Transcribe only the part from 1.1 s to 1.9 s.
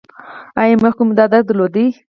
دا درد درلود؟